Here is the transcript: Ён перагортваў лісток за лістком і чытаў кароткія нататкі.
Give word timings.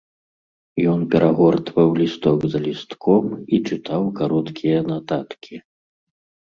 Ён 0.93 0.99
перагортваў 1.15 1.87
лісток 2.01 2.39
за 2.55 2.59
лістком 2.67 3.23
і 3.35 3.55
чытаў 3.67 4.01
кароткія 4.23 4.79
нататкі. 4.91 5.55